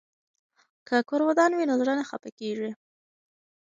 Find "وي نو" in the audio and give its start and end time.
1.53-1.73